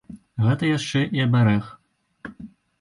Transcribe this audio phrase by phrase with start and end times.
[0.45, 1.71] Гэта яшчэ і абярэг.